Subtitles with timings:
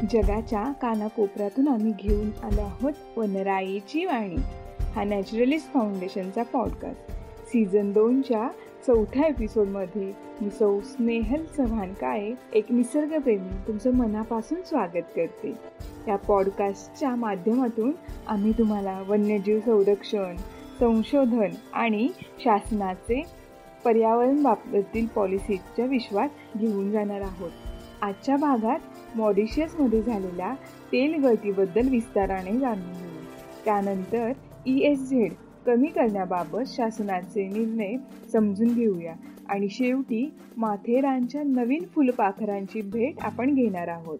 [0.00, 4.36] जगाच्या कानाकोपऱ्यातून आम्ही घेऊन आलो आहोत वनराईची वाणी.
[4.94, 7.10] हा नॅचरलिस्ट फाउंडेशनचा पॉडकास्ट.
[7.46, 8.48] सीझन दोनच्या
[8.86, 10.12] चौथ्या एपिसोडमध्ये
[10.42, 15.54] मी सौ स्नेहल चव्हाण काळे एक निसर्गप्रेमी तुमचं मनापासून स्वागत करते.
[16.08, 17.92] या पॉडकास्टच्या माध्यमातून
[18.26, 20.36] आम्ही तुम्हाला वन्यजीव संरक्षण
[20.80, 22.08] संशोधन आणि
[22.44, 23.22] शासनाचे
[23.84, 27.50] पर्यावरण बाबतीतील पॉलिसीच्या विश्वास घेऊन जाणार आहोत.
[28.02, 28.78] आजच्या भागात
[29.16, 30.54] मॉरिशियसमध्ये झालेल्या
[30.92, 33.24] तेल गळतीबद्दल विस्ताराने जाणून घेऊ.
[33.64, 34.32] त्यानंतर
[34.66, 35.32] ई एस झेड
[35.66, 37.92] कमी करण्याबाबत शासनाचे निर्णय
[38.32, 39.14] समजून घेऊया.
[39.48, 44.18] आणि शेवटी माथेरानच्या नवीन फुलपाखरांची भेट आपण घेणार आहोत.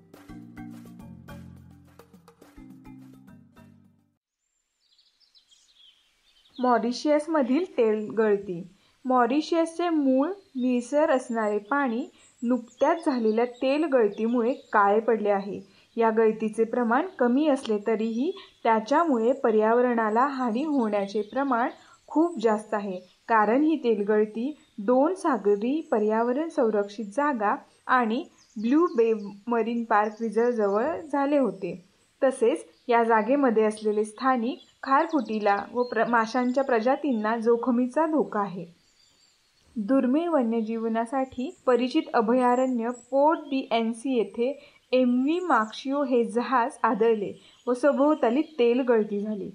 [6.60, 8.66] मॉरिशियसमधील तेल गळती.
[9.04, 12.06] मॉरिशियसचे मूळ निसर असणारे पाणी
[12.42, 15.60] नुकत्याच झालेल्या तेल गळतीमुळे काळे पडले आहे.
[15.96, 18.30] या गळतीचे प्रमाण कमी असले तरीही
[18.64, 21.70] त्याच्यामुळे पर्यावरणाला हानी होण्याचे प्रमाण
[22.08, 22.98] खूप जास्त आहे.
[23.28, 27.54] कारण ही तेलगळती दोन सागरी पर्यावरण संरक्षित जागा
[27.86, 28.22] आणि
[28.56, 29.12] ब्ल्यू बे
[29.46, 31.74] मरीन पार्क रिझर्वजवळ झाले होते.
[32.22, 38.64] तसेच या जागेमध्ये असलेले स्थानिक खारफुटीला व प्र माशांच्या प्रजातींना जोखमीचा धोका आहे.
[39.76, 44.50] दुर्मिळ वन्यजीवनासाठी परिचित अभयारण्य पोर्ट डी एन सी येथे
[44.92, 47.32] एम व्ही मार्क्शिओ हे जहाज आदळले
[47.66, 49.50] व सभोवताली तेलगळती झाली.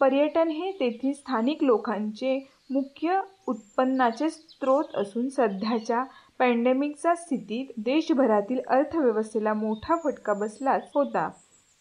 [0.00, 2.38] पर्यटन हे तेथील स्थानिक लोकांचे
[2.70, 6.04] मुख्य उत्पन्नाचे स्रोत असून सध्याच्या
[6.38, 11.28] पॅन्डेमिकच्या स्थितीत देशभरातील अर्थव्यवस्थेला मोठा फटका बसलाच होता.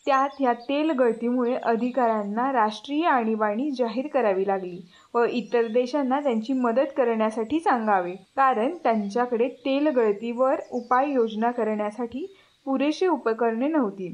[0.07, 4.79] त्यात ह्या तेल गळतीमुळे अधिकाऱ्यांना राष्ट्रीय आणीबाणी जाहीर करावी लागली
[5.13, 8.13] व इतर देशांना त्यांची मदत करण्यासाठी सांगावे.
[8.35, 12.25] कारण त्यांच्याकडे तेल गळतीवर उपाययोजना करण्यासाठी
[12.65, 14.13] पुरेशी उपकरणे नव्हती.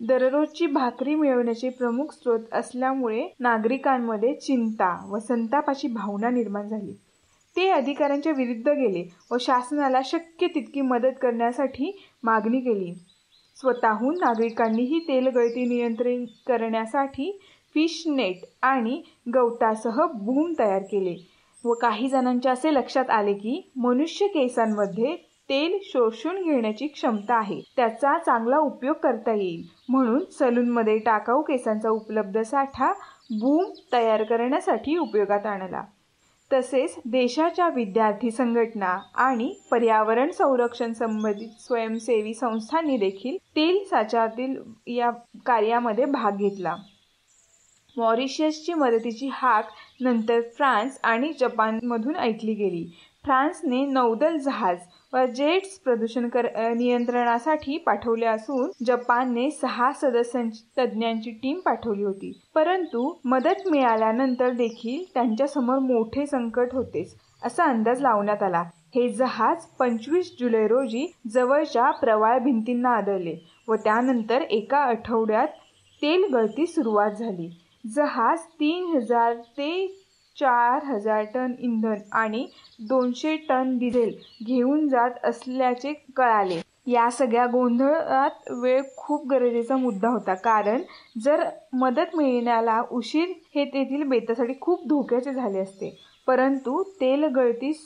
[0.00, 6.92] दररोजची भाकरी मिळवण्याचे प्रमुख स्रोत असल्यामुळे नागरिकांमध्ये चिंता व संतापाची भावना निर्माण झाली.
[7.56, 12.94] ते अधिकाऱ्यांच्या विरुद्ध गेले व शासनाला शक्य तितकी मदत करण्यासाठी मागणी केली.
[13.56, 17.30] स्वतःहून नागरिकांनी ही तेलगळती नियंत्रित करण्यासाठी
[17.74, 19.02] फिश नेट आणि
[19.34, 21.16] गवतासह बूम तयार केले
[21.64, 25.16] व काही जणांच्या असे लक्षात आले की मनुष्य केसांमध्ये
[25.50, 27.60] तेल शोषून घेण्याची क्षमता आहे.
[27.76, 29.62] त्याचा चांगला उपयोग करता येईल.
[29.88, 32.92] म्हणून सलूनमध्ये टाकाऊ केसांचा उपलब्ध साठा
[33.30, 35.82] बूम तयार करण्यासाठी उपयोगात आणला
[36.52, 44.56] तसेच देशाच्या विद्यार्थी संघटना आणि पर्यावरण संरक्षण संबंधित स्वयंसेवी संस्थांनी देखील तेल साच्यातील
[44.86, 45.10] या
[45.46, 46.76] कार्यामध्ये भाग घेतला.
[47.96, 49.68] मॉरिशसची मदतीची हाक
[50.00, 52.84] नंतर फ्रान्स आणि जपानमधून ऐकली गेली.
[53.24, 54.78] फ्रान्सने नौदल जहाज
[55.14, 62.32] जेट्स प्रदूषण कर नियंत्रणासाठी पाठवले असून जपानने सहा सदस्यांची तज्ज्ञांची टीम पाठवली होती.
[62.54, 68.62] परंतु मदत मिळाल्यानंतर देखील त्यांच्यासमोर मोठे संकट होतेच असा अंदाज लावण्यात आला.
[68.94, 73.36] हे जहाज पंचवीस जुलै रोजी जवळच्या प्रवाळ भिंतींना आदळले
[73.68, 75.48] व त्यानंतर एका आठवड्यात
[76.02, 77.50] तेल गळती सुरुवात झाली.
[77.94, 80.03] जहाज तीन हजार ते
[80.36, 82.46] चार हजार टन इंधन आणि
[82.88, 84.14] दोनशे टन डिझेल
[84.46, 86.60] घेऊन जात असल्याचे कळाले.
[86.86, 90.34] या सगळ्या गोंधळात वेळ खूप गरजेचा मुद्दा होता.
[90.34, 90.82] कारण
[91.22, 95.96] जर मदत मिळण्याला उशीर हे तेथील बेतासाठी खूप धोक्याचे झाले असते.
[96.26, 97.82] परंतु तेल गळतीस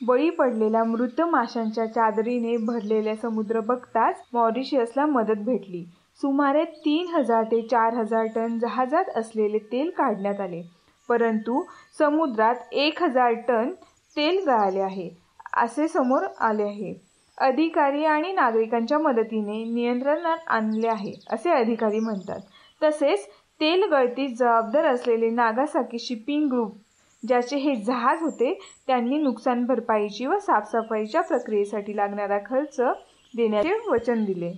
[0.00, 5.84] बळी पडलेल्या मृत माशांच्या चादरीने भरलेल्या समुद्र बघताच मॉरिशियसला मदत भेटली.
[6.20, 10.62] सुमारे तीन हजार ते चार हजार टन जहाजात असलेले तेल काढण्यात आले.
[11.08, 11.64] परंतु
[11.98, 13.70] समुद्रात एक हजार टन
[14.16, 15.08] तेल गळाले आहे
[15.56, 16.94] असे समोर आले आहे.
[17.38, 22.40] अधिकारी आणि नागरिकांच्या मदतीने नियंत्रणात आणले आहे असे अधिकारी म्हणतात.
[22.82, 23.26] तसेच
[23.60, 26.76] तेल गळतीस जबाबदार असलेले नागासाकी शिपिंग ग्रुप
[27.22, 28.52] ज्याचे हे जहाज होते
[28.86, 32.80] त्यांनी नुकसान भरपाईची व साफसफाईच्या प्रक्रियेसाठी लागणारा खर्च
[33.34, 34.52] देण्याचे वचन दिले.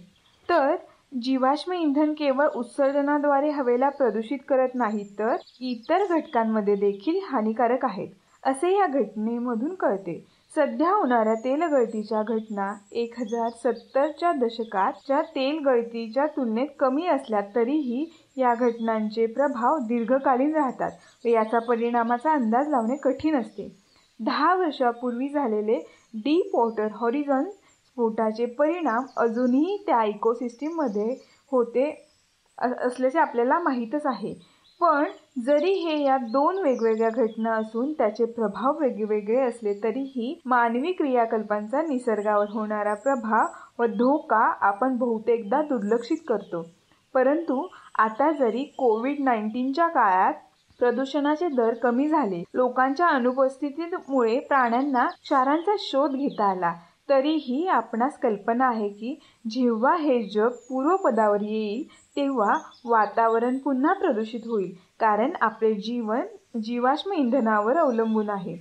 [0.49, 0.75] तर
[1.13, 8.09] जीवाश्म इंधन केवळ उत्सर्जनाद्वारे हवेला प्रदूषित करत नाही तर इतर घटकांमध्ये देखील हानिकारक आहेत
[8.45, 10.19] असे या घटनेमधून कळते.
[10.55, 18.05] सध्या होणाऱ्या तेलगळतीच्या घटना एक हजार सत्तरच्या दशकाच्या तेलगळतीच्या तुलनेत कमी असल्या तरीही
[18.37, 20.91] या घटनांचे प्रभाव दीर्घकालीन राहतात
[21.25, 23.69] व याचा परिणामाचा अंदाज लावणे कठीण असते.
[24.21, 25.79] दहा वर्षापूर्वी झालेले
[26.15, 27.45] डीप वॉटर हॉरिझन
[27.97, 31.15] स्फोटाचे परिणाम अजूनही त्या इकोसिस्टीममध्ये
[31.53, 31.85] होते
[32.59, 34.33] असल्याचे आपल्याला माहीतच आहे.
[34.81, 35.05] पण
[35.47, 42.51] जरी हे या दोन वेगवेगळ्या घटना असून त्याचे प्रभाव वेगवेगळे असले तरीही मानवी क्रियाकल्पांचा निसर्गावर
[42.51, 43.47] होणारा प्रभाव
[43.79, 46.63] व धोका आपण बहुतेकदा दुर्लक्षित करतो.
[47.15, 47.67] परंतु
[47.99, 50.35] आता जरी कोविड नाईन्टीनच्या काळात
[50.81, 56.73] प्रदूषणाचे दर कमी झाले लोकांच्या अनुपस्थितीमुळे प्राण्यांना क्षारांचा शोध घेता आला
[57.09, 59.15] तरीही आपणास कल्पना आहे की
[59.51, 61.85] जेव्हा हे जग पूर्वपदावर येईल
[62.17, 66.21] तेव्हा वातावरण पुन्हा प्रदूषित होईल कारण आपले जीवन
[66.65, 68.57] जीवाश्म इंधनावर अवलंबून आहे.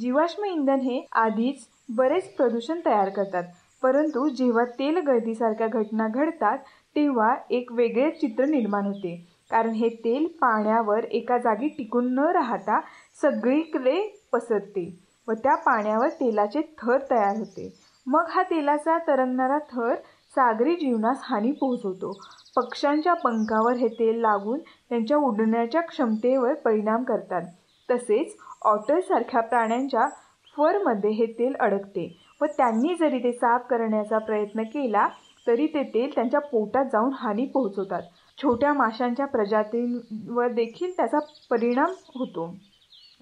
[0.00, 1.66] जीवाश्म इंधन हे आधीच
[1.96, 3.44] बरेच प्रदूषण तयार करतात
[3.82, 6.58] परंतु जेव्हा तेल गळतीसारख्या घटना घडतात
[6.96, 9.16] तेव्हा एक वेगळे चित्र निर्माण होते
[9.50, 12.80] कारण हे तेल पाण्यावर एका जागी टिकून न राहता
[13.22, 14.00] सगळीकडे
[14.32, 14.88] पसरते
[15.28, 17.87] व त्या पाण्यावर तेलाचे थर तयार होते.
[18.08, 19.94] मग हा तेलाचा तरंगणारा थर
[20.34, 22.12] सागरी जीवनास हानी पोहोचवतो.
[22.56, 24.58] पक्ष्यांच्या पंखावर हे तेल लागून
[24.88, 27.42] त्यांच्या उडण्याच्या क्षमतेवर परिणाम करतात.
[27.88, 30.08] तसेच ऑटरसारख्या प्राण्यांच्या
[30.56, 32.06] फरमध्ये हे तेल अडकते
[32.40, 35.06] व त्यांनी जरी ते साफ करण्याचा प्रयत्न केला
[35.46, 38.02] तरी ते तेल त्यांच्या पोटात जाऊन हानी पोहोचवतात.
[38.38, 41.18] छोट्या माशांच्या प्रजातींवर देखील त्याचा
[41.50, 42.54] परिणाम होतो.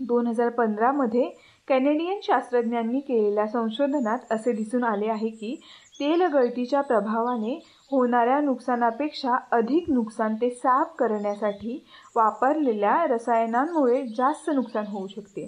[0.00, 1.28] दोन हजार पंधरामध्ये
[1.68, 5.54] कॅनेडियन शास्त्रज्ञांनी केलेल्या संशोधनात असे दिसून आले आहे की
[6.00, 7.54] तेलगळतीच्या प्रभावाने
[7.90, 11.78] होणाऱ्या नुकसानापेक्षा अधिक नुकसान ते साफ करण्यासाठी
[12.16, 15.46] वापरलेल्या रसायनांमुळे जास्त नुकसान होऊ शकते.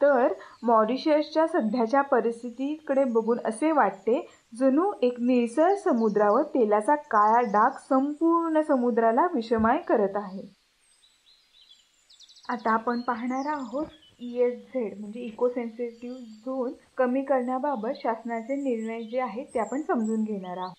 [0.00, 0.32] तर
[0.62, 4.20] मॉरिशसच्या सध्याच्या परिस्थितीकडे बघून असे वाटते
[4.58, 10.42] जणू एक निळसर समुद्रावर तेलाचा काळा डाग संपूर्ण समुद्राला विषमय करत आहे.
[12.48, 13.86] आता आपण पाहणार आहोत
[14.22, 19.82] ई एस झेड म्हणजे इको सेन्सिटिव्ह झोन कमी करण्याबाबत शासनाचे निर्णय जे आहेत ते आपण
[19.82, 20.74] समजून घेणार आहोत.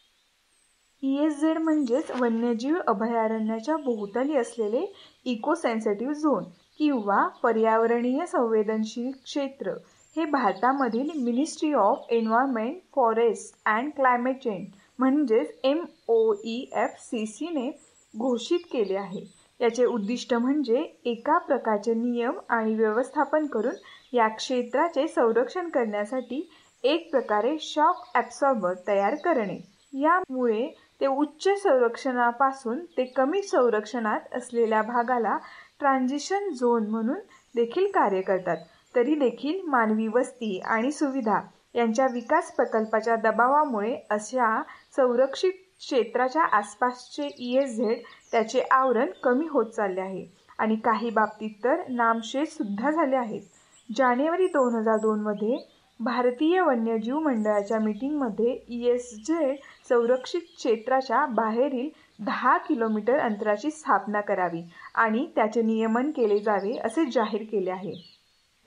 [1.04, 4.86] ई एस झेड म्हणजेच वन्यजीव अभयारण्याच्या भोवताली असलेले
[5.26, 6.44] इको सेन्सिटिव्ह झोन
[6.78, 9.74] किंवा पर्यावरणीय संवेदनशील क्षेत्र.
[10.16, 14.66] हे भारतामधील ministry of environment forest and climate change
[15.00, 17.70] म्हणजेच M O E F C सीने
[18.14, 19.43] घोषित केले आहे.
[19.64, 23.76] याचे उद्दिष्ट म्हणजे एका प्रकारचे नियम आणि व्यवस्थापन करून
[24.14, 26.48] या क्षेत्राचे संरक्षण करण्यासाठी
[26.84, 29.58] एक प्रकारे शॉक ॲब्सॉर्बर तयार करणे.
[29.94, 30.68] यामुळे
[31.02, 35.38] ते उच्च संरक्षणापासून ते कमी संरक्षणात असलेल्या भागाला
[35.80, 37.20] ट्रान्झिशन झोन म्हणून
[37.56, 38.58] देखील कार्य करतात.
[38.96, 41.40] तरी देखील मानवी वस्ती आणि सुविधा
[41.76, 44.62] यांच्या विकास प्रकल्पाच्या दबावामुळे अशा
[44.96, 45.52] संरक्षित
[45.88, 47.98] क्षेत्राच्या आसपासचे ई एस झेड
[48.32, 50.26] त्याचे आवरण कमी होत चालले आहे.
[50.60, 53.42] आणि काही बाबतीत तर नामशेष सुद्धा झाले आहेत.
[53.90, 55.58] जानेवारी दोन हजार दोनमध्ये
[56.00, 59.56] भारतीय वन्यजीव मंडळाच्या मीटिंगमध्ये ई एस झेड
[59.90, 61.90] संरक्षित क्षेत्राच्या बाहेरील
[62.20, 64.62] दहा किलोमीटर अंतराची स्थापना करावी
[64.96, 67.94] आणि त्याचे नियमन केले जावे असे जाहीर केले आहे.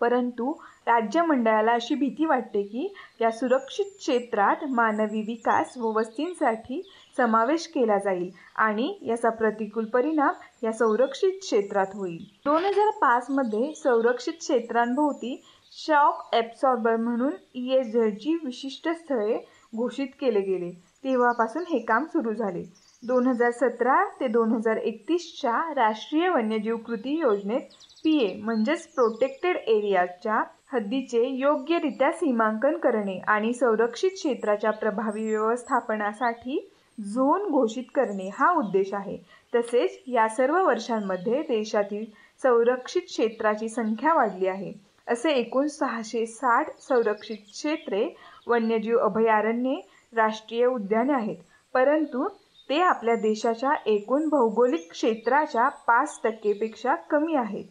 [0.01, 0.53] परंतु
[0.87, 6.83] राज्य मंडळाला अशी भीती वाटते की या सुरक्षित क्षेत्रात मानवी विकास व वस्तींसाठी
[7.17, 10.33] समावेश केला जाईल आणि याचा प्रतिकूल परिणाम
[10.63, 12.19] या संरक्षित क्षेत्रात होईल.
[12.45, 15.37] दोन हजार पाचमध्ये संरक्षित क्षेत्रांभोवती
[15.77, 19.39] शॉक ॲब्सॉर्बर म्हणून ई एस झेडची विशिष्ट स्थळे
[19.73, 20.71] घोषित केले गेले.
[21.05, 22.63] तेव्हापासून हे काम सुरू झाले.
[23.03, 27.75] दोन हजार सतरा ते दोन हजार एकतीसच्या राष्ट्रीय वन्यजीव कृती योजनेत
[28.05, 30.43] पी ए म्हणजेच प्रोटेक्टेड एरियाच्या
[30.73, 36.59] हद्दीचे योग्यरित्या सीमांकन करणे आणि संरक्षित क्षेत्राच्या प्रभावी व्यवस्थापनासाठी
[36.99, 39.17] झोन घोषित करणे हा उद्देश आहे.
[39.55, 42.05] तसेच या सर्व वर्षांमध्ये देशातील
[42.43, 44.73] संरक्षित क्षेत्राची संख्या वाढली आहे.
[45.09, 48.09] असे एकूण सहाशे साठ संरक्षित क्षेत्रे
[48.47, 49.81] वन्यजीव अभयारण्ये
[50.17, 51.37] राष्ट्रीय उद्याने आहेत.
[51.75, 52.29] परंतु
[52.69, 57.65] ते आपल्या देशाच्या एकूण भौगोलिक क्षेत्राच्या पाच टक्केपेक्षा कमी आहेत.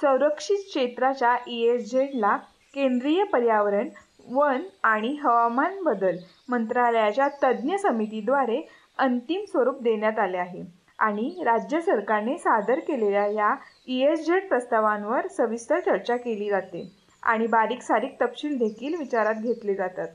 [0.00, 2.36] संरक्षित क्षेत्राच्या ई एस झेडला
[2.74, 3.88] केंद्रीय पर्यावरण
[4.28, 6.16] वन आणि हवामान बदल
[6.48, 8.60] मंत्रालयाच्या तज्ज्ञ समितीद्वारे
[9.00, 10.62] अंतिम स्वरूप देण्यात आले आहे.
[10.98, 13.54] आणि राज्य सरकारने सादर केलेल्या या
[13.88, 16.82] ई एस झेड प्रस्तावांवर सविस्तर चर्चा केली जाते
[17.22, 20.08] आणि बारीक सारीक तपशील देखील विचारात घेतले जातात.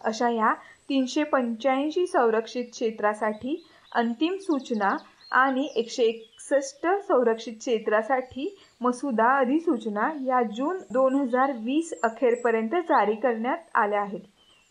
[0.00, 0.52] अशा या
[0.88, 3.56] तीनशे पंच्याऐंशी संरक्षित क्षेत्रासाठी
[3.92, 4.96] अंतिम सूचना
[5.32, 13.58] आणि एकशे एकसष्ट संरक्षित क्षेत्रासाठी मसुदा अधिसूचना या जून दोन हजार वीस अखेरपर्यंत जारी करण्यात
[13.74, 14.20] आल्या आहेत.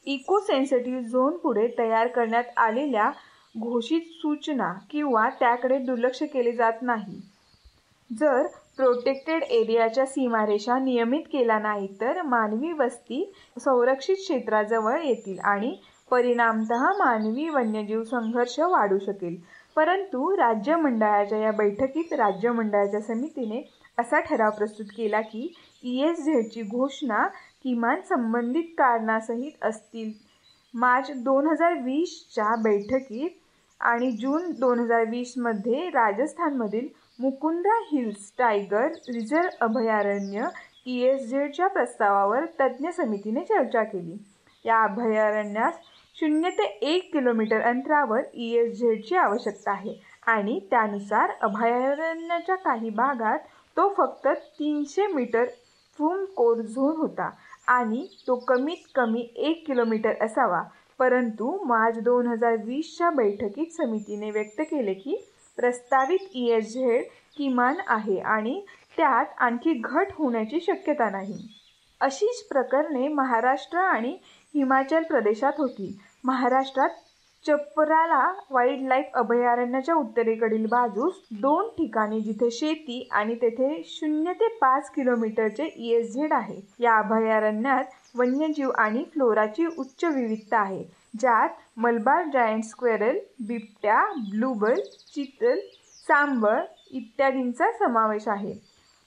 [0.07, 3.09] इको सेन्सिटिव्ह झोन पुढे तयार करण्यात आलेल्या
[3.55, 7.19] घोषित सूचना किंवा त्याकडे दुर्लक्ष केले जात नाही.
[8.09, 15.75] जर प्रोटेक्टेड एरियाच्या सीमारेषा नियमित केला नाही तर मानवी वस्ती संरक्षित क्षेत्राजवळ येतील आणि
[16.11, 19.35] परिणामत मानवी वन्यजीव संघर्ष वाढू शकेल.
[19.75, 23.61] परंतु राज्य मंडळाच्या या बैठकीत राज्य मंडळाच्या समितीने
[23.99, 27.27] असा ठराव प्रस्तुत केला की ई एस झेडची घोषणा
[27.63, 30.11] किमान संबंधित कारणासहित असतील.
[30.73, 33.29] मार्च दोन हजार वीसच्या बैठकीत
[33.83, 36.87] आणि जून दोन हजार वीसमध्ये राजस्थानमधील
[37.19, 40.47] मुकुंद्रा हिल्स टायगर रिझर्व अभयारण्य
[40.85, 44.17] ई एस झेडच्या प्रस्तावावर तज्ज्ञ समितीने चर्चा केली.
[44.65, 45.73] या अभयारण्यास
[46.15, 49.95] शून्य ते एक किलोमीटर अंतरावर ई एस झेडची आवश्यकता आहे
[50.27, 53.39] आणि त्यानुसार अभयारण्याच्या काही भागात
[53.77, 54.27] तो फक्त
[54.59, 55.45] तीनशे मीटर
[55.99, 57.29] फूम कोर झोन होता
[57.67, 60.61] आणि तो कमीत कमी एक किलोमीटर असावा.
[60.99, 65.15] परंतु मार्च दोन हजार वीसच्या बैठकीत समितीने व्यक्त केले की
[65.57, 67.03] प्रस्तावित ई एस झेड
[67.37, 68.61] किमान आहे आणि
[68.97, 71.37] त्यात आणखी घट होण्याची शक्यता नाही.
[72.01, 74.17] अशीच प्रकरणे महाराष्ट्र आणि
[74.55, 75.99] हिमाचल प्रदेशात होती.
[76.23, 76.89] महाराष्ट्रात
[77.45, 78.21] चप्पराला
[78.51, 85.65] वाईल्ड लाईफ अभयारण्याच्या उत्तरेकडील बाजूस दोन ठिकाणी जिथे शेती आणि तेथे शून्य ते पाच किलोमीटरचे
[85.77, 86.59] ई एस झेड आहे.
[86.79, 87.83] या अभयारण्यात
[88.15, 90.83] वन्यजीव आणि फ्लोराची उच्च विविधता आहे
[91.19, 94.79] ज्यात मलबार जायंट स्क्वेरल बिबट्या ब्लूबल
[95.15, 95.59] चितल
[96.07, 96.59] सांबळ
[96.91, 98.53] इत्यादींचा समावेश आहे.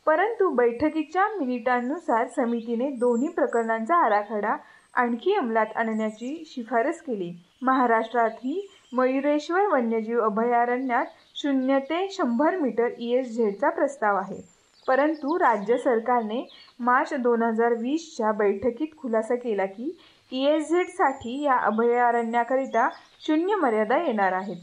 [0.07, 4.57] परंतु बैठकीच्या मिनिटांनुसार समितीने दोन्ही प्रकरणांचा आराखडा
[4.97, 7.33] आणखी अंमलात आणण्याची शिफारस केली.
[7.63, 14.41] महाराष्ट्रातही मयुरेश्वर वन्यजीव अभयारण्यात शून्य ते शंभर मीटर ई एस झेडचा प्रस्ताव आहे.
[14.89, 16.47] परंतु राज्य सरकारने
[16.81, 19.97] मार्च दोन हजार वीसच्या बैठकीत खुलासा केला की
[20.33, 22.89] ई एस झेडसाठी या अभयारण्याकरिता
[23.27, 24.57] शून्य मर्यादा येणार आहेत.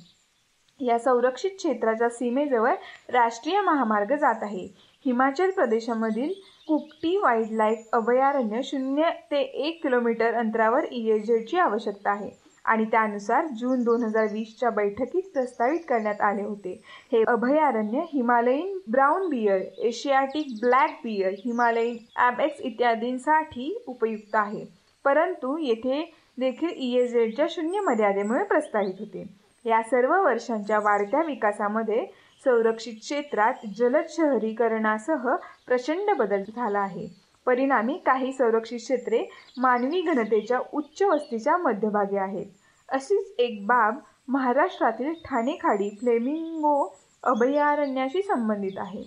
[0.79, 2.73] या संरक्षित क्षेत्राच्या सीमेजवळ
[3.09, 4.67] राष्ट्रीय महामार्ग जात आहे.
[5.05, 6.33] हिमाचल प्रदेशामधील
[6.67, 12.29] कुकटी वाईल्डलाईफ अभयारण्य शून्य ते एक किलोमीटर अंतरावर ई आवश्यकता आहे.
[12.65, 16.79] आणि त्यानुसार जून दोन हजार वीसच्या बैठकीत प्रस्तावित करण्यात आले होते.
[17.11, 24.65] हे अभयारण्य Himalayan brown bear Asiatic black bear Himalayan ibex इत्यादींसाठी उपयुक्त आहे.
[25.05, 26.01] परंतु येथे
[26.39, 29.25] देखील ई शून्य मर्यादेमुळे प्रस्तावित होते.
[29.65, 32.05] या सर्व वर्षांच्या वाढत्या विकासामध्ये
[32.45, 35.27] संरक्षित क्षेत्रात जलद शहरीकरणासह
[35.67, 37.07] प्रचंड बदल झाला आहे.
[37.45, 39.23] परिणामी काही संरक्षित क्षेत्रे
[39.57, 42.45] मानवी घनतेच्या उच्च वस्तीच्या मध्यभागी आहेत.
[42.89, 49.03] अशीच एक बाब महाराष्ट्रातील ठाणे खाडी फ्लेमिंगो अभयारण्याशी संबंधित आहे.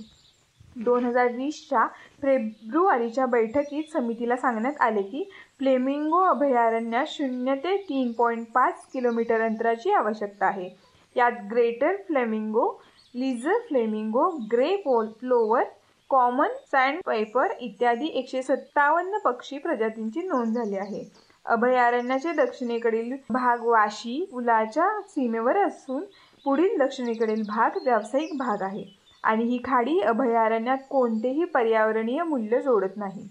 [0.77, 1.87] दोन हजार वीसच्या
[2.23, 5.23] फेब्रुवारीच्या बैठकीत समितीला सांगण्यात आले की
[5.59, 10.69] फ्लेमिंगो अभयारण्यात शून्य ते तीन पॉईंट पाच किलोमीटर अंतराची आवश्यकता आहे.
[11.17, 12.69] यात greater flamingo
[13.15, 14.77] lesser flamingo grey
[15.21, 15.63] plover
[16.11, 16.49] common
[17.07, 21.03] sandpiper इत्यादी एकशे सत्तावन्न पक्षी प्रजातींची नोंद झाली आहे.
[21.47, 26.05] अभयारण्याचे दक्षिणेकडील भाग वाशी पुलाच्या सीमेवर असून
[26.45, 28.85] पुढील दक्षिणेकडील भाग व्यावसायिक भाग आहे
[29.25, 33.29] आणि ही खाडी अभयारण्यात कोणतेही पर्यावरणीय मूल्य जोडत नाही.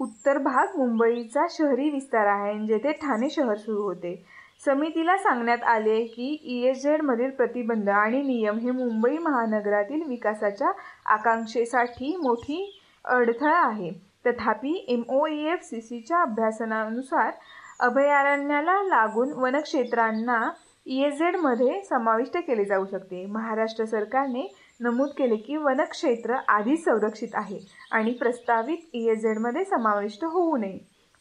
[0.00, 4.14] उत्तर भाग मुंबईचा शहरी विस्तार आहे जेथे ठाणे शहर सुरू होते.
[4.64, 10.70] समितीला सांगण्यात आले की ई एस झेडमधील प्रतिबंध आणि नियम हे मुंबई महानगरातील विकासाच्या
[11.14, 12.60] आकांक्षेसाठी मोठी
[13.04, 13.90] अडथळा आहे.
[14.26, 17.32] तथापि M O E F C सीच्या अभ्यासनानुसार
[17.80, 20.40] अभयारण्याला लागून वनक्षेत्रांना
[20.86, 23.24] ई झेडमध्ये समाविष्ट केले जाऊ शकते.
[23.26, 24.46] महाराष्ट्र सरकारने
[24.80, 27.58] नमूद केले की वनक्षेत्र आधीच संरक्षित आहे
[27.92, 30.78] आणि प्रस्तावित ई झेडमध्ये समाविष्ट होऊ नये.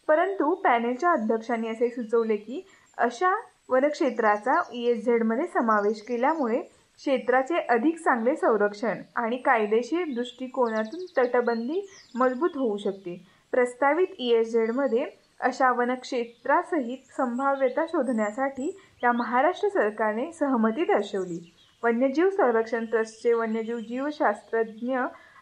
[0.07, 2.61] परंतु पॅनेलच्या अध्यक्षांनी असे सुचवले की
[2.97, 3.33] अशा
[3.69, 11.81] वनक्षेत्राचा ई एस झेडमध्ये समावेश केल्यामुळे क्षेत्राचे अधिक चांगले संरक्षण आणि कायदेशीर दृष्टिकोनातून तटबंदी
[12.15, 13.15] मजबूत होऊ शकते.
[13.53, 15.05] प्रस्तावित ई एस झेडमध्ये
[15.39, 18.69] अशा वनक्षेत्रासहित संभाव्यता शोधण्यासाठी
[19.03, 21.39] या महाराष्ट्र सरकारने सहमती दर्शवली.
[21.83, 24.97] वन्यजीव संरक्षण ट्रस्टचे वन्यजीव जीवशास्त्रज्ञ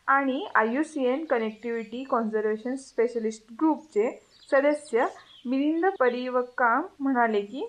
[0.08, 4.10] आणि I U C N connectivity conservation specialist ग्रुपचे
[4.52, 5.06] सदस्य
[5.46, 7.68] मिलिंद परिवक्का म्हणाले की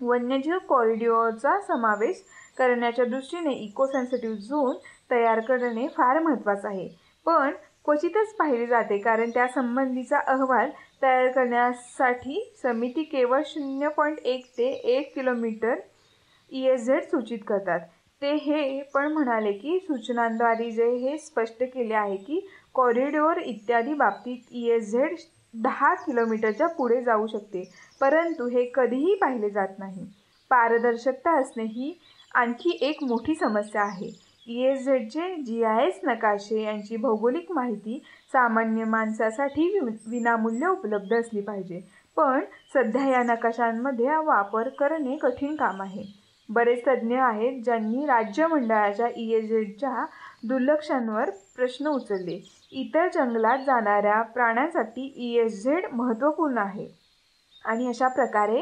[0.00, 2.22] वन्यजीव कॉरिडॉरचा समावेश
[2.58, 4.76] करण्याच्या दृष्टीने इको सेन्सिटिव्ह झोन
[5.10, 6.88] तयार करणे फार महत्त्वाचं आहे.
[7.26, 7.52] पण
[7.84, 10.70] क्वचितच पाहिले जाते कारण त्यासंबंधीचा अहवाल
[11.02, 15.74] तयार करण्यासाठी समिती केवळ शून्य पॉईंट एक ते एक किलोमीटर
[16.50, 17.80] ई एस झेड सूचित करतात.
[18.22, 22.40] ते हे पण म्हणाले की सूचनांद्वारे जे हे स्पष्ट केले आहे की
[22.74, 25.16] कॉरिडॉर इत्यादी बाबतीत ई एस झेड
[25.62, 27.70] दहा किलोमीटरच्या पुढे जाऊ शकते.
[28.00, 30.06] परंतु हे कधीही पाहिले जात नाही.
[30.50, 31.98] पारदर्शकता असणे ही
[32.34, 34.10] आणखी एक मोठी समस्या आहे.
[34.46, 41.40] ई एस झेडचे जी आय एस नकाशे यांची भौगोलिक माहिती सामान्य माणसासाठी विनामूल्य उपलब्ध असली
[41.40, 41.80] पाहिजे.
[42.16, 42.40] पण
[42.74, 46.02] सध्या या नकाशांमध्ये वापर करणे कठीण काम आहे.
[46.48, 50.04] बरेच तज्ज्ञ आहेत ज्यांनी राज्य मंडळाच्या ई एस झेडच्या
[50.48, 52.40] दुर्लक्षांवर प्रश्न उचलले.
[52.72, 56.86] इतर जंगलात जाणाऱ्या प्राण्यांसाठी ई एस झेड महत्त्वपूर्ण आहे.
[57.64, 58.58] आणि अशा प्रकारे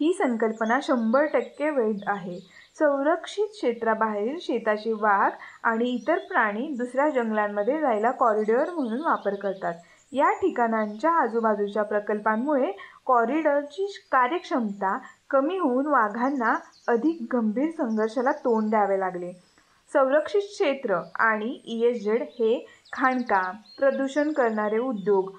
[0.00, 2.38] ही संकल्पना शंभर टक्के वैध आहे.
[2.78, 5.30] संरक्षित क्षेत्राबाहेरील शेताचे वाघ
[5.62, 9.74] आणि इतर प्राणी दुसऱ्या जंगलांमध्ये जायला कॉरिडॉर म्हणून वापर करतात.
[10.12, 12.72] या ठिकाणांच्या आजूबाजूच्या प्रकल्पांमुळे
[13.06, 14.98] कॉरिडॉरची कार्यक्षमता
[15.30, 16.54] कमी होऊन वाघांना
[16.88, 19.45] अधिक गंभीर संघर्षाला तोंड द्यावे लागले.
[19.92, 22.06] संरक्षित क्षेत्र आणि ई एस
[22.38, 22.58] हे
[22.92, 25.30] खाणकाम प्रदूषण करणारे उद्योग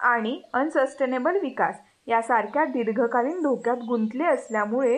[0.00, 4.96] आणि अनसस्टेनेबल विकास यासारख्या दीर्घकालीन धोक्यात गुंतले असल्यामुळे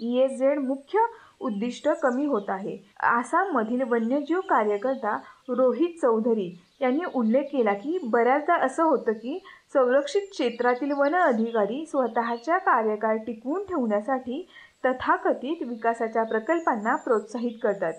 [0.00, 1.04] ई एस मुख्य
[1.40, 2.76] उद्दिष्ट कमी होत आहे.
[3.02, 5.16] आसाममधील वन्यजीव कार्यकर्ता
[5.48, 6.48] रोहित चौधरी
[6.80, 9.38] यांनी उल्लेख केला की बऱ्याचदा असं होतं की
[9.74, 14.46] संरक्षित क्षेत्रातील वन अधिकारी स्वतःच्या कार्यकाळ टिकवून ठेवण्यासाठी
[14.84, 17.92] तथाकथित विकासाच्या प्रकल्पांना प्रोत्साहित करतात.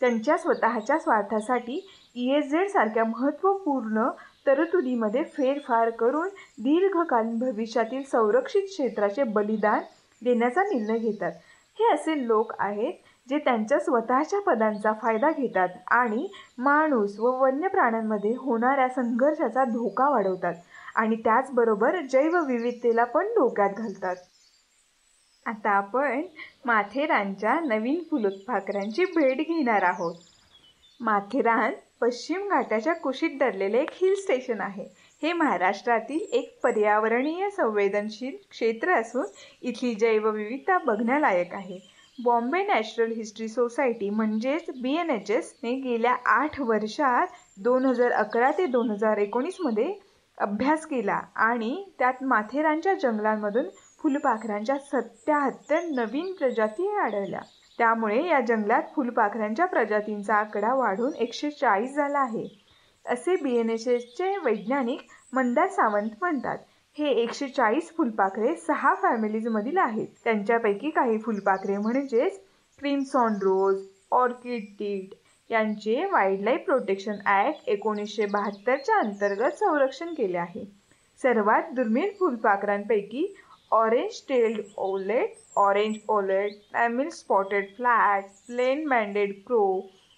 [0.00, 1.80] त्यांच्या स्वतःच्या स्वार्थासाठी
[2.14, 4.08] ई एस झेड सारख्या महत्त्वपूर्ण
[4.46, 6.28] तरतुदीमध्ये फेरफार करून
[6.58, 9.80] दीर्घकालीन भविष्यातील संरक्षित क्षेत्राचे बलिदान
[10.22, 11.32] देण्याचा निर्णय घेतात.
[11.78, 12.92] हे असे लोक आहेत
[13.28, 16.26] जे त्यांच्या स्वतःच्या पदांचा फायदा घेतात आणि
[16.58, 20.54] माणूस व वन्य प्राण्यांमध्ये होणाऱ्या संघर्षाचा धोका वाढवतात
[20.96, 24.16] आणि त्याचबरोबर जैवविविधतेला पण धोक्यात घालतात.
[25.46, 26.22] आता आपण
[26.66, 30.14] माथेरानच्या नवीन फुलपाखरांची भेट घेणार आहोत.
[31.00, 34.84] माथेरान पश्चिम घाटाच्या कुशीत दरलेले एक हिल स्टेशन आहे.
[35.22, 39.26] हे महाराष्ट्रातील एक पर्यावरणीय संवेदनशील क्षेत्र असून
[39.62, 41.78] इथली जैवविविधता बघण्यालायक आहे.
[42.18, 47.26] बॉम्बे नॅचरल हिस्ट्री सोसायटी म्हणजेच बी एन एच एसने गेल्या आठ वर्षात
[47.58, 49.92] दोन हजार अकरा ते दोन हजार एकोणीसमध्ये
[50.38, 53.66] अभ्यास केला आणि त्यात माथेरानच्या जंगलांमधून
[54.00, 57.40] फुलपाखरांच्या सत्याहत्तर नवीन प्रजाती आढळल्या.
[57.78, 62.46] त्यामुळे या जंगलात फुलपाखरांच्या प्रजातींचा आकडा वाढून एकशे चाळीस झाला आहे.
[63.04, 65.00] असे बी एन एस एसचे वैज्ञानिक
[65.32, 66.58] मंदार सावंत म्हणतात
[66.96, 70.06] हे एकशे चाळीस फुलपाखरे सहा फॅमिलीजमधील आहेत.
[70.24, 72.40] त्यांच्यापैकी काही फुलपाखरे म्हणजेच
[72.78, 75.14] क्रिमसॉन रोज ऑर्किड टीट
[75.50, 80.64] यांचे वाईल्डलाईफ प्रोटेक्शन ॲक्ट एकोणीसशे बहात्तरच्या अंतर्गत संरक्षण केले आहे.
[81.20, 83.26] सर्वात दुर्मिळ फुलपाखरांपैकी
[83.72, 89.64] orange tailed owlet orange owlet Tamil spotted flat plain branded crow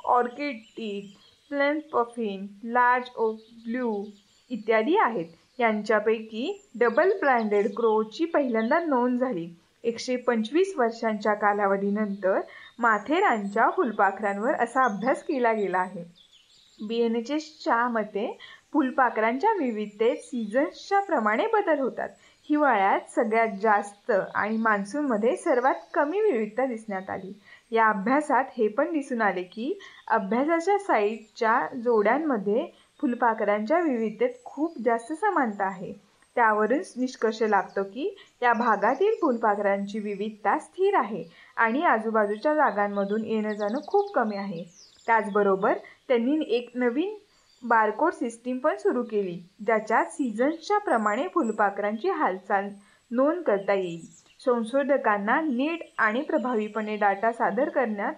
[0.08, 1.10] orchid tit
[1.50, 4.04] plain puffin large oak blue
[4.50, 5.26] इत्यादी आहेत.
[5.58, 9.48] यांच्यापैकी डबल ब्रँडेड क्रोची पहिल्यांदा नोंद झाली.
[9.84, 12.40] एकशे पंचवीस वर्षांच्या कालावधीनंतर
[12.78, 16.04] माथेरानच्या फुलपाखरांवर असा अभ्यास केला गेला आहे.
[16.80, 18.26] बी एन एच एसच्या मते
[18.72, 22.08] फुलपाखरांच्या विविधतेत सीझन्सच्या प्रमाणे बदल होतात.
[22.48, 27.32] हिवाळ्यात सगळ्यात जास्त आणि मान्सूनमध्ये सर्वात कमी विविधता दिसण्यात आली.
[27.72, 29.72] या अभ्यासात हे पण दिसून आले की
[30.08, 32.66] अभ्यासाच्या साईटच्या जोड्यांमध्ये
[33.00, 35.92] फुलपाखरांच्या विविधतेत खूप जास्त समानता आहे.
[36.36, 41.24] त्यावरून निष्कर्ष लागतो की या भागातील फुलपाखरांची विविधता स्थिर आहे
[41.56, 44.64] आणि आजूबाजूच्या जागांमधून येणं जाणं खूप कमी आहे.
[45.06, 45.78] त्याचबरोबर
[46.08, 47.14] त्यांनी एक नवीन
[47.62, 52.68] बारकोड सिस्टीम पण सुरू केली ज्याच्यात सीझन्सच्या प्रमाणे फुलपाखरांची हालचाल
[53.10, 54.00] नोंद करता येईल.
[54.40, 58.14] संशोधकांना नीट आणि प्रभावीपणे डाटा सादर करण्यात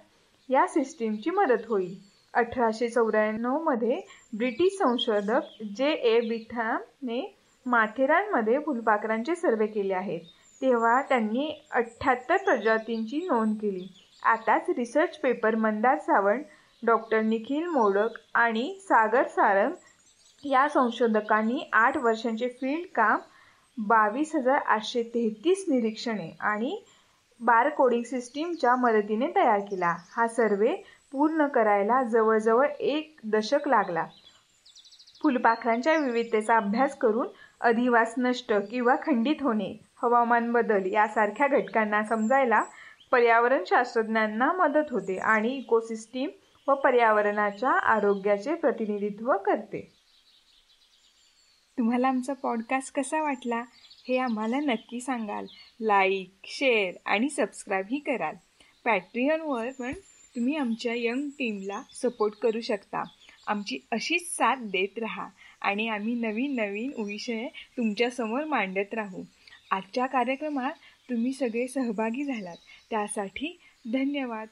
[0.49, 1.95] या सिस्टीमची मदत होईल.
[2.35, 4.01] अठराशे चौऱ्याण्णवमध्ये
[4.33, 5.91] ब्रिटिश संशोधक जे.
[5.91, 6.21] ए.
[6.21, 7.23] बिथामने
[7.67, 10.21] माथेरानमध्ये फुलपाखरांचे सर्वे केले आहेत
[10.63, 13.87] तेव्हा त्यांनी अठ्ठ्याहत्तर प्रजातींची नोंद केली.
[14.23, 16.43] आताच research paper Mandar Sawant
[16.85, 19.75] doctor Nikhil Modak आणि सागर सारंग
[20.45, 23.21] या संशोधकांनी आठ वर्षांचे फील्ड काम
[23.79, 26.77] बावीस हजार आठशे तेहतीस निरीक्षणे आणि
[27.41, 29.95] बार कोडिंग सिस्टीमच्या मदतीने तयार केला.
[30.11, 30.75] हा सर्वे
[31.13, 34.05] पूर्ण करायला जवळजवळ एक दशक लागला.
[35.23, 37.29] फुलपाखरांच्या विविधतेचा अभ्यास करून
[37.61, 42.63] अधिवास नष्ट किंवा खंडित होणे हवामान बदल यासारख्या घटकांना समजायला
[43.13, 46.31] पर्यावरण शास्त्रज्ञांना मदत होते आणि इकोसिस्टीम
[46.69, 49.93] व पर्यावरणाच्या आरोग्याचे प्रतिनिधित्व करते.
[51.79, 53.65] तुम्हाला आमचा पॉडकास्ट कसा वाटला
[54.09, 55.47] हे आम्हाला नक्की सांगाल.
[55.81, 58.35] लाईक शेअर आणि सबस्क्राईबही कराल.
[58.85, 59.93] पॅट्रियनवर पण
[60.37, 63.03] तुम्ही आमच्या यंग टीमला सपोर्ट करू शकता.
[63.47, 65.29] आमची अशीच साथ देत राहा
[65.61, 69.25] आणि आम्ही नवीन नवीन विषय तुमच्यासमोर मांडत राहू.
[69.71, 70.73] आजच्या कार्यक्रमात
[71.11, 72.57] तुम्ही सगळे सहभागी झालात.
[72.91, 73.61] त्यासाठी
[73.93, 74.49] धन्यवाद.